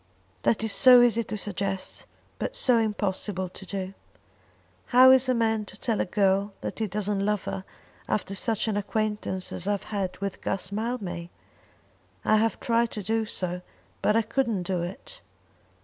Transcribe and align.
"That 0.41 0.63
is 0.63 0.71
so 0.71 1.03
easy 1.03 1.23
to 1.25 1.37
suggest, 1.37 2.05
but 2.39 2.55
so 2.55 2.79
impossible 2.79 3.49
to 3.49 3.65
do. 3.67 3.93
How 4.87 5.11
is 5.11 5.29
a 5.29 5.35
man 5.35 5.63
to 5.65 5.79
tell 5.79 6.01
a 6.01 6.05
girl 6.05 6.55
that 6.61 6.79
he 6.79 6.87
doesn't 6.87 7.23
love 7.23 7.43
her 7.43 7.63
after 8.09 8.33
such 8.33 8.67
an 8.67 8.77
acquaintance 8.77 9.51
as 9.51 9.67
I 9.67 9.73
have 9.73 9.83
had 9.83 10.17
with 10.17 10.41
Guss 10.41 10.71
Mildmay? 10.71 11.29
I 12.25 12.37
have 12.37 12.59
tried 12.59 12.89
to 12.93 13.03
do 13.03 13.27
so, 13.27 13.61
but 14.01 14.15
I 14.15 14.23
couldn't 14.23 14.63
do 14.63 14.81
it. 14.81 15.21